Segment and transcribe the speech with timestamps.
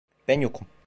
[0.27, 0.67] Ben yokum.